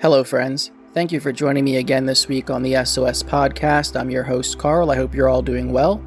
[0.00, 0.70] Hello, friends.
[0.94, 4.00] Thank you for joining me again this week on the SOS podcast.
[4.00, 4.90] I'm your host, Carl.
[4.90, 6.02] I hope you're all doing well.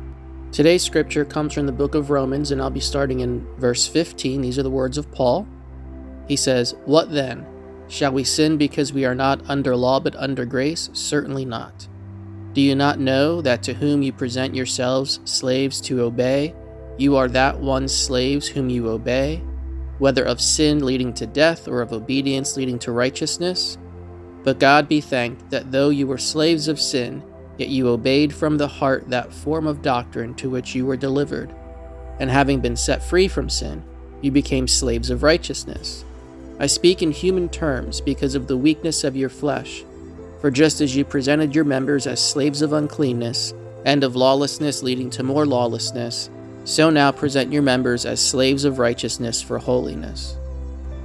[0.52, 4.42] Today's scripture comes from the book of Romans, and I'll be starting in verse 15.
[4.42, 5.48] These are the words of Paul.
[6.28, 7.46] He says, What then?
[7.88, 10.90] Shall we sin because we are not under law but under grace?
[10.94, 11.88] Certainly not.
[12.54, 16.56] Do you not know that to whom you present yourselves slaves to obey,
[16.98, 19.44] you are that one's slaves whom you obey?
[20.00, 23.78] Whether of sin leading to death or of obedience leading to righteousness.
[24.44, 27.24] But God be thanked that though you were slaves of sin,
[27.58, 31.54] yet you obeyed from the heart that form of doctrine to which you were delivered.
[32.20, 33.84] And having been set free from sin,
[34.22, 36.06] you became slaves of righteousness.
[36.60, 39.84] I speak in human terms because of the weakness of your flesh.
[40.40, 43.54] For just as you presented your members as slaves of uncleanness,
[43.86, 46.30] and of lawlessness leading to more lawlessness,
[46.66, 50.36] so now present your members as slaves of righteousness for holiness.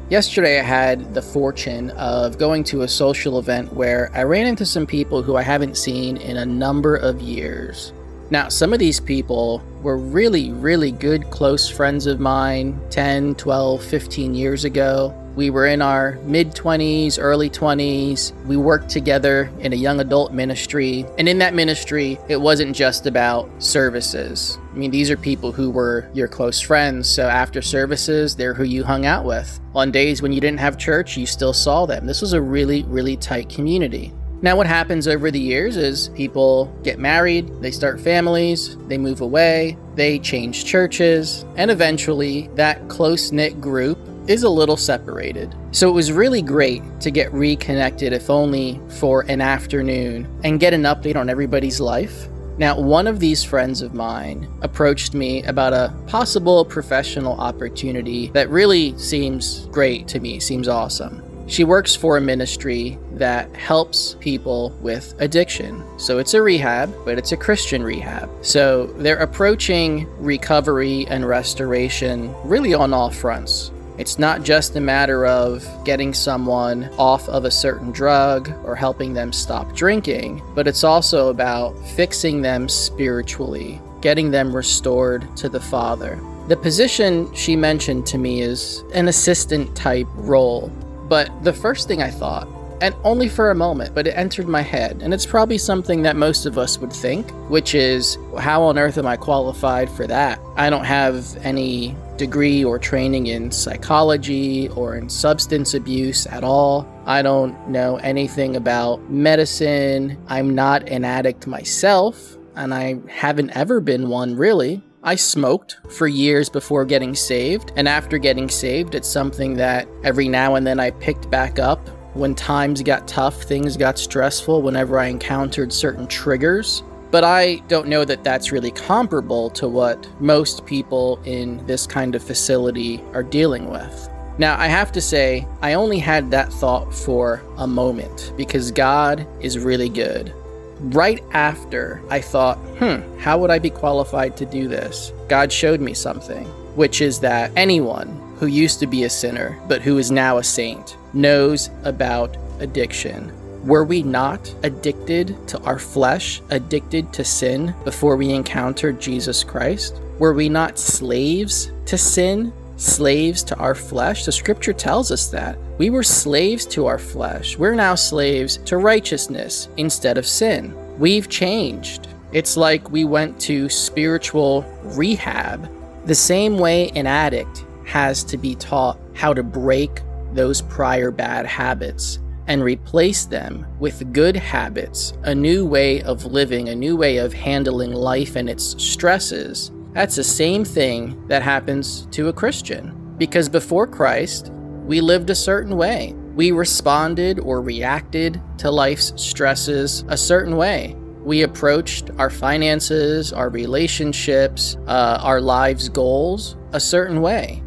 [0.09, 4.67] Yesterday, I had the fortune of going to a social event where I ran into
[4.67, 7.93] some people who I haven't seen in a number of years.
[8.31, 13.85] Now, some of these people were really, really good close friends of mine 10, 12,
[13.85, 15.15] 15 years ago.
[15.37, 18.35] We were in our mid 20s, early 20s.
[18.47, 21.07] We worked together in a young adult ministry.
[21.19, 24.59] And in that ministry, it wasn't just about services.
[24.73, 27.09] I mean, these are people who were your close friends.
[27.09, 29.61] So after services, they're who you hung out with.
[29.75, 32.07] On days when you didn't have church, you still saw them.
[32.07, 34.13] This was a really, really tight community.
[34.43, 39.21] Now, what happens over the years is people get married, they start families, they move
[39.21, 45.55] away, they change churches, and eventually that close knit group is a little separated.
[45.73, 50.75] So it was really great to get reconnected, if only for an afternoon, and get
[50.75, 52.29] an update on everybody's life.
[52.59, 58.51] Now, one of these friends of mine approached me about a possible professional opportunity that
[58.51, 61.23] really seems great to me, seems awesome.
[61.51, 65.83] She works for a ministry that helps people with addiction.
[65.99, 68.31] So it's a rehab, but it's a Christian rehab.
[68.43, 73.73] So they're approaching recovery and restoration really on all fronts.
[74.01, 79.13] It's not just a matter of getting someone off of a certain drug or helping
[79.13, 85.61] them stop drinking, but it's also about fixing them spiritually, getting them restored to the
[85.61, 86.19] Father.
[86.49, 90.73] The position she mentioned to me is an assistant type role,
[91.11, 92.49] but the first thing I thought,
[92.81, 96.17] and only for a moment, but it entered my head, and it's probably something that
[96.17, 100.41] most of us would think, which is how on earth am I qualified for that?
[100.57, 106.87] I don't have any degree or training in psychology or in substance abuse at all.
[107.07, 110.19] I don't know anything about medicine.
[110.29, 114.83] I'm not an addict myself, and I haven't ever been one really.
[115.03, 120.29] I smoked for years before getting saved, and after getting saved, it's something that every
[120.29, 121.81] now and then I picked back up
[122.15, 126.83] when times got tough, things got stressful, whenever I encountered certain triggers.
[127.11, 132.15] But I don't know that that's really comparable to what most people in this kind
[132.15, 134.09] of facility are dealing with.
[134.39, 139.27] Now, I have to say, I only had that thought for a moment because God
[139.41, 140.33] is really good.
[140.79, 145.13] Right after I thought, hmm, how would I be qualified to do this?
[145.29, 149.83] God showed me something, which is that anyone who used to be a sinner but
[149.83, 153.33] who is now a saint knows about addiction.
[153.67, 160.01] Were we not addicted to our flesh, addicted to sin before we encountered Jesus Christ?
[160.19, 164.25] Were we not slaves to sin, slaves to our flesh?
[164.25, 165.59] The scripture tells us that.
[165.79, 167.59] We were slaves to our flesh.
[167.59, 170.75] We're now slaves to righteousness instead of sin.
[170.99, 172.09] We've changed.
[172.33, 175.71] It's like we went to spiritual rehab.
[176.07, 180.01] The same way an addict has to be taught how to break
[180.35, 186.69] those prior bad habits and replace them with good habits, a new way of living,
[186.69, 189.71] a new way of handling life and its stresses.
[189.93, 193.15] That's the same thing that happens to a Christian.
[193.19, 194.51] Because before Christ,
[194.85, 196.15] we lived a certain way.
[196.35, 200.97] We responded or reacted to life's stresses a certain way.
[201.23, 207.63] We approached our finances, our relationships, uh, our lives' goals a certain way.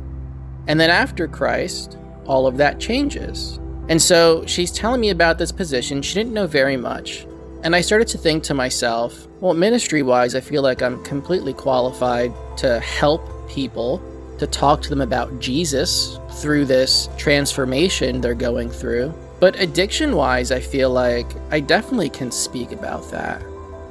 [0.67, 3.59] And then after Christ, all of that changes.
[3.89, 6.01] And so she's telling me about this position.
[6.01, 7.25] She didn't know very much.
[7.63, 11.53] And I started to think to myself, well, ministry wise, I feel like I'm completely
[11.53, 14.01] qualified to help people,
[14.37, 19.13] to talk to them about Jesus through this transformation they're going through.
[19.39, 23.41] But addiction wise, I feel like I definitely can speak about that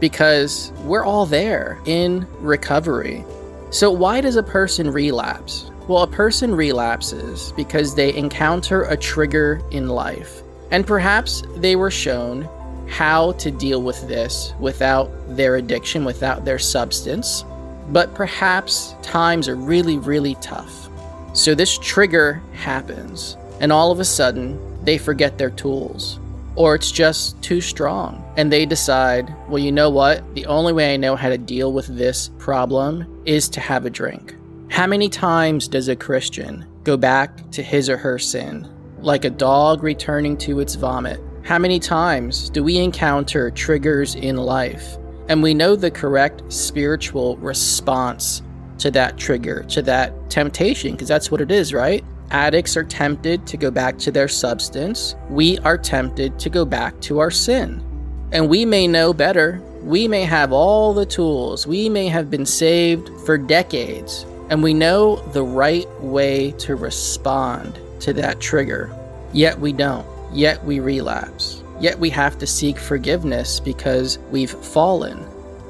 [0.01, 3.25] because we're all there in recovery.
[3.71, 5.72] So, why does a person relapse?
[5.89, 11.91] Well, a person relapses because they encounter a trigger in life, and perhaps they were
[11.91, 12.49] shown
[12.89, 17.45] how to deal with this without their addiction, without their substance,
[17.89, 20.89] but perhaps times are really, really tough.
[21.33, 26.21] So this trigger happens, and all of a sudden, they forget their tools.
[26.55, 30.23] Or it's just too strong, and they decide, well, you know what?
[30.35, 33.91] The only way I know how to deal with this problem is to have a
[33.91, 34.37] drink.
[34.73, 38.67] How many times does a Christian go back to his or her sin,
[39.03, 41.21] like a dog returning to its vomit?
[41.45, 44.97] How many times do we encounter triggers in life
[45.29, 48.41] and we know the correct spiritual response
[48.79, 52.03] to that trigger, to that temptation, because that's what it is, right?
[52.31, 55.17] Addicts are tempted to go back to their substance.
[55.29, 57.85] We are tempted to go back to our sin.
[58.33, 59.61] And we may know better.
[59.83, 61.67] We may have all the tools.
[61.67, 67.79] We may have been saved for decades and we know the right way to respond
[68.01, 68.95] to that trigger.
[69.33, 70.07] Yet we don't.
[70.33, 71.63] Yet we relapse.
[71.81, 75.27] Yet we have to seek forgiveness because we've fallen.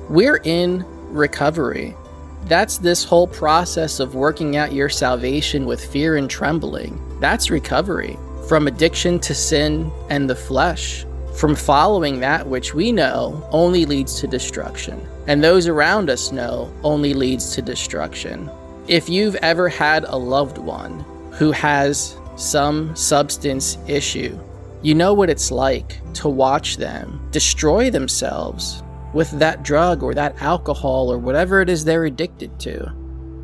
[0.09, 1.97] We're in recovery.
[2.45, 7.01] That's this whole process of working out your salvation with fear and trembling.
[7.21, 8.19] That's recovery
[8.49, 14.21] from addiction to sin and the flesh, from following that which we know only leads
[14.21, 18.51] to destruction, and those around us know only leads to destruction.
[18.89, 24.37] If you've ever had a loved one who has some substance issue,
[24.83, 28.83] you know what it's like to watch them destroy themselves
[29.15, 32.93] with that drug or that alcohol or whatever it is they're addicted to.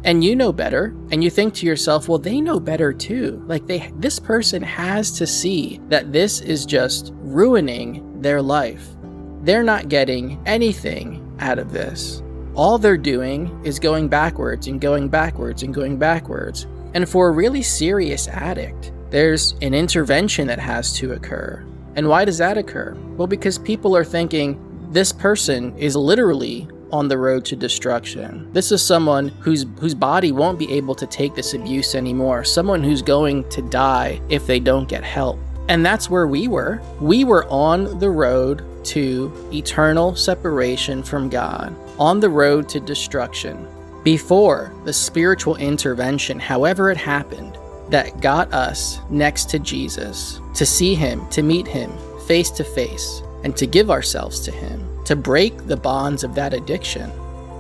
[0.03, 3.45] And you know better, and you think to yourself, well, they know better too.
[3.47, 8.89] Like they this person has to see that this is just ruining their life.
[9.43, 12.23] They're not getting anything out of this
[12.59, 16.67] all they're doing is going backwards and going backwards and going backwards.
[16.93, 21.65] And for a really serious addict, there's an intervention that has to occur.
[21.95, 22.97] And why does that occur?
[23.17, 24.59] Well, because people are thinking
[24.91, 28.53] this person is literally on the road to destruction.
[28.53, 32.43] This is someone whose whose body won't be able to take this abuse anymore.
[32.43, 35.39] Someone who's going to die if they don't get help.
[35.69, 36.81] And that's where we were.
[37.01, 43.67] We were on the road to eternal separation from God on the road to destruction.
[44.03, 47.59] Before the spiritual intervention, however it happened,
[47.91, 51.91] that got us next to Jesus, to see Him, to meet Him
[52.27, 56.53] face to face, and to give ourselves to Him, to break the bonds of that
[56.53, 57.09] addiction.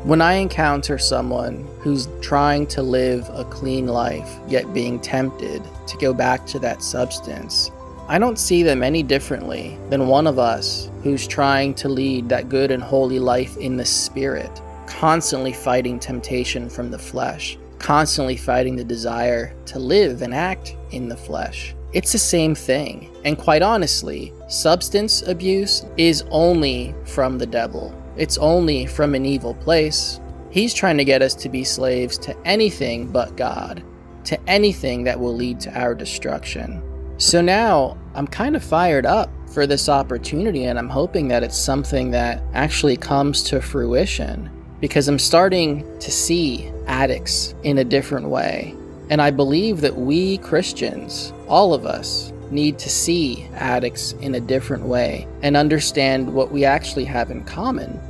[0.04, 5.96] When I encounter someone who's trying to live a clean life, yet being tempted to
[5.96, 7.70] go back to that substance,
[8.10, 12.48] I don't see them any differently than one of us who's trying to lead that
[12.48, 18.76] good and holy life in the spirit, constantly fighting temptation from the flesh, constantly fighting
[18.76, 21.74] the desire to live and act in the flesh.
[21.92, 23.14] It's the same thing.
[23.26, 27.94] And quite honestly, substance abuse is only from the devil.
[28.16, 30.18] It's only from an evil place.
[30.48, 33.82] He's trying to get us to be slaves to anything but God,
[34.24, 36.82] to anything that will lead to our destruction.
[37.20, 41.58] So now I'm kind of fired up for this opportunity, and I'm hoping that it's
[41.58, 44.48] something that actually comes to fruition
[44.80, 48.72] because I'm starting to see addicts in a different way.
[49.10, 54.40] And I believe that we Christians, all of us, need to see addicts in a
[54.40, 58.00] different way and understand what we actually have in common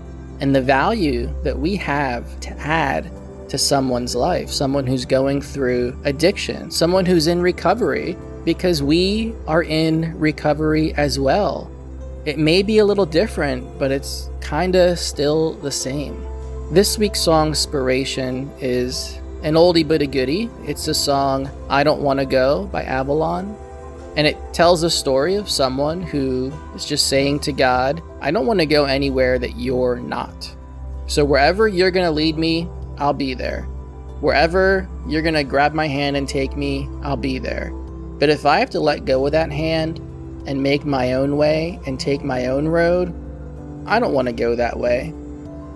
[0.40, 3.11] and the value that we have to add
[3.49, 8.14] to someone's life, someone who's going through addiction, someone who's in recovery
[8.45, 11.71] because we are in recovery as well.
[12.25, 16.25] It may be a little different, but it's kind of still the same.
[16.71, 20.50] This week's song inspiration is an oldie but a goodie.
[20.64, 23.57] It's a song I Don't Want to Go by Avalon.
[24.16, 28.47] And it tells a story of someone who is just saying to God, I don't
[28.47, 30.54] want to go anywhere that you're not.
[31.07, 32.68] So wherever you're going to lead me,
[32.99, 33.62] I'll be there.
[34.21, 37.73] Wherever you're going to grab my hand and take me, I'll be there.
[38.18, 39.98] But if I have to let go of that hand
[40.46, 43.14] and make my own way and take my own road,
[43.87, 45.12] I don't want to go that way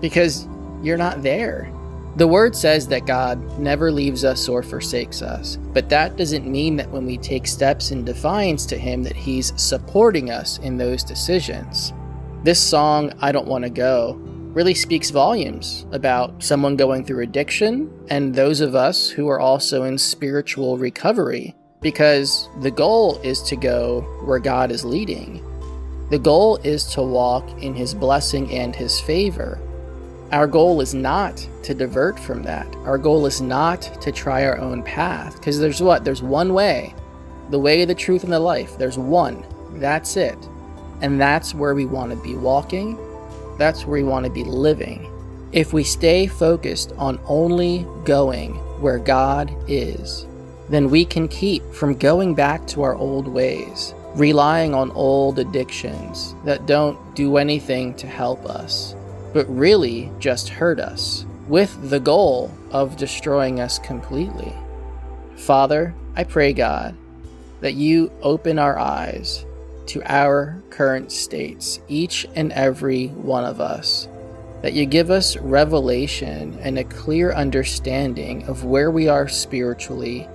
[0.00, 0.46] because
[0.82, 1.72] you're not there.
[2.16, 6.76] The word says that God never leaves us or forsakes us, but that doesn't mean
[6.76, 11.02] that when we take steps in defiance to Him that He's supporting us in those
[11.04, 11.94] decisions.
[12.42, 14.14] This song, I Don't Want to Go,
[14.52, 19.84] really speaks volumes about someone going through addiction and those of us who are also
[19.84, 25.45] in spiritual recovery because the goal is to go where God is leading.
[26.11, 29.59] The goal is to walk in His blessing and His favor.
[30.31, 32.67] Our goal is not to divert from that.
[32.87, 35.37] Our goal is not to try our own path.
[35.37, 36.05] Because there's what?
[36.05, 36.95] There's one way
[37.51, 38.79] the way, the truth, and the life.
[38.79, 39.45] There's one.
[39.75, 40.39] That's it.
[41.03, 42.99] And that's where we want to be walking.
[43.59, 45.11] That's where we want to be living.
[45.53, 50.27] If we stay focused on only going where God is,
[50.69, 56.35] then we can keep from going back to our old ways, relying on old addictions
[56.45, 58.95] that don't do anything to help us,
[59.33, 64.52] but really just hurt us, with the goal of destroying us completely.
[65.37, 66.97] Father, I pray, God,
[67.61, 69.45] that you open our eyes
[69.87, 74.09] to our current states, each and every one of us
[74.62, 80.28] that you give us revelation and a clear understanding of where we are spiritually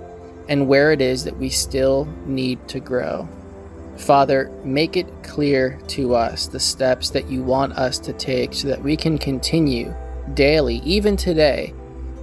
[0.48, 3.28] and where it is that we still need to grow.
[3.96, 8.68] Father, make it clear to us the steps that you want us to take so
[8.68, 9.94] that we can continue
[10.34, 11.74] daily, even today,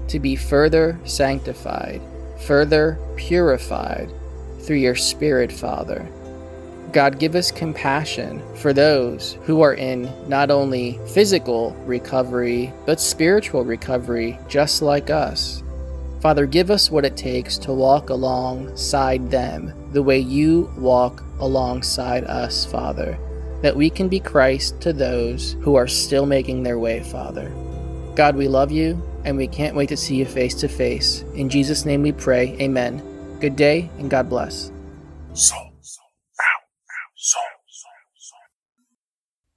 [0.07, 2.01] to be further sanctified,
[2.45, 4.11] further purified
[4.61, 6.07] through your Spirit, Father.
[6.91, 13.65] God, give us compassion for those who are in not only physical recovery, but spiritual
[13.65, 15.61] recovery, just like us.
[16.25, 22.23] Father, give us what it takes to walk alongside them the way you walk alongside
[22.23, 23.15] us, Father,
[23.61, 27.53] that we can be Christ to those who are still making their way, Father.
[28.15, 31.23] God, we love you, and we can't wait to see you face to face.
[31.35, 33.03] In Jesus' name we pray, amen.
[33.39, 34.71] Good day, and God bless.
[35.33, 35.73] Soul.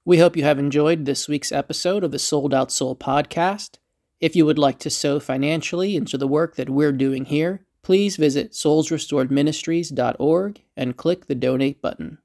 [0.05, 3.79] We hope you have enjoyed this week's episode of the Sold Out Soul podcast.
[4.21, 8.17] If you would like to sow financially into the work that we're doing here, please
[8.17, 12.19] visit soulsrestoredministries.org and click the donate button.